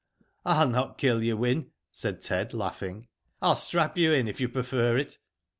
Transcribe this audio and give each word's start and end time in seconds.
"I'll 0.47 0.67
not 0.67 0.97
kill 0.97 1.21
you, 1.21 1.37
Wyn," 1.37 1.69
said 1.91 2.21
Ted, 2.23 2.55
laughing." 2.55 3.07
I'll 3.43 3.55
strap 3.55 3.99
you 3.99 4.11
in, 4.13 4.27
if 4.27 4.41
you 4.41 4.49
prefer 4.49 4.97
it. 4.97 5.19